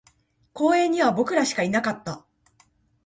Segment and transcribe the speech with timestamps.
[0.53, 2.25] 公園には僕らしかいなかった